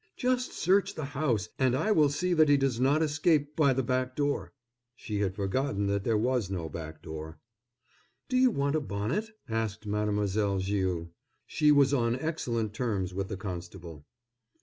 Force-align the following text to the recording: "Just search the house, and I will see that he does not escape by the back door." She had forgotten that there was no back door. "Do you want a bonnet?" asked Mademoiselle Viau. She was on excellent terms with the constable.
"Just 0.17 0.51
search 0.53 0.95
the 0.95 1.05
house, 1.05 1.49
and 1.59 1.75
I 1.75 1.91
will 1.91 2.09
see 2.09 2.33
that 2.33 2.49
he 2.49 2.57
does 2.57 2.79
not 2.79 3.03
escape 3.03 3.55
by 3.55 3.71
the 3.71 3.83
back 3.83 4.15
door." 4.15 4.51
She 4.95 5.19
had 5.19 5.35
forgotten 5.35 5.85
that 5.85 6.03
there 6.03 6.17
was 6.17 6.49
no 6.49 6.67
back 6.69 7.03
door. 7.03 7.37
"Do 8.27 8.35
you 8.35 8.49
want 8.49 8.75
a 8.75 8.81
bonnet?" 8.81 9.29
asked 9.47 9.85
Mademoiselle 9.85 10.57
Viau. 10.59 11.09
She 11.45 11.71
was 11.71 11.93
on 11.93 12.15
excellent 12.15 12.73
terms 12.73 13.13
with 13.13 13.27
the 13.27 13.37
constable. 13.37 14.07